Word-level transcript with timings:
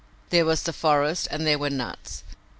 There 0.31 0.45
was 0.47 0.63
the 0.63 0.73
forest 0.73 1.27
and 1.29 1.45
there 1.45 1.59
were 1.59 1.69
nuts. 1.69 2.23